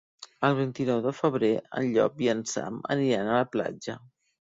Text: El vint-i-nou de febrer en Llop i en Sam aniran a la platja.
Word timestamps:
El 0.47 0.55
vint-i-nou 0.59 1.03
de 1.09 1.13
febrer 1.17 1.53
en 1.83 1.87
Llop 1.99 2.25
i 2.27 2.33
en 2.37 2.43
Sam 2.57 2.83
aniran 2.97 3.33
a 3.37 3.41
la 3.41 3.51
platja. 3.57 4.03